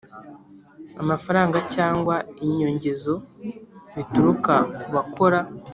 Amafaranga 1.01 1.57
cyangwa 1.73 2.15
inyongezo 2.45 3.13
bituruka 3.95 4.55
ku 4.79 4.87
bakora 4.95 5.39